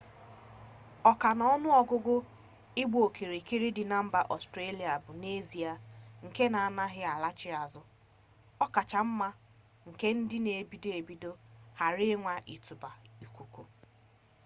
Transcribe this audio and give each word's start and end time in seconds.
oka-na-onuogugu 1.11 2.17
igba-okirikiri 2.81 3.67
di 3.77 3.83
na 3.91 3.97
mba 4.05 4.19
australia 4.33 4.93
bu 5.03 5.11
n'ezie 5.21 5.71
nke 6.25 6.43
na 6.53 6.59
anaghi 6.67 7.01
alaghachi 7.13 7.49
azu 7.63 7.81
okacha 8.65 8.99
nma 9.09 9.29
nke 9.89 10.07
ndi 10.21 10.37
n'ebido-ebido 10.41 11.31
ghara 11.77 12.03
inwa 12.13 12.35
itubata 12.55 13.09
ikuku 13.25 13.63